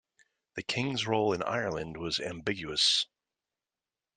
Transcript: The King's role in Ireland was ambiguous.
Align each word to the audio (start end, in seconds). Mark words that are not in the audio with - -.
The 0.55 0.63
King's 0.63 1.05
role 1.05 1.31
in 1.31 1.43
Ireland 1.43 1.95
was 1.95 2.19
ambiguous. 2.19 3.05